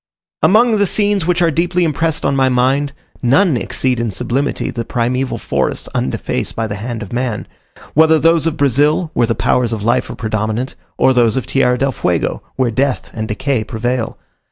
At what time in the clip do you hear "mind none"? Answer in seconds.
2.49-3.55